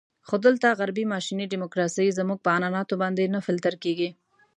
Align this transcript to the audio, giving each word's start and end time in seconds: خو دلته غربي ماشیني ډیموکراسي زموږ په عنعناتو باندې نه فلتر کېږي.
خو 0.27 0.35
دلته 0.45 0.67
غربي 0.79 1.05
ماشیني 1.13 1.45
ډیموکراسي 1.53 2.15
زموږ 2.19 2.39
په 2.45 2.49
عنعناتو 2.57 2.93
باندې 3.01 3.31
نه 3.33 3.39
فلتر 3.45 3.73
کېږي. 3.83 4.09